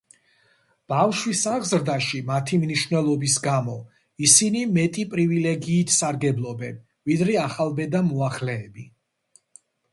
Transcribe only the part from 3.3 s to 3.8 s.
გამო,